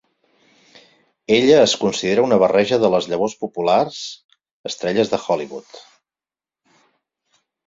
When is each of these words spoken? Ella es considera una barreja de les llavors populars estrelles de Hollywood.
Ella 1.35 1.59
es 1.65 1.75
considera 1.83 2.23
una 2.27 2.39
barreja 2.43 2.79
de 2.85 2.91
les 2.93 3.09
llavors 3.11 3.35
populars 3.43 4.01
estrelles 4.71 5.13
de 5.13 5.21
Hollywood. 5.27 5.79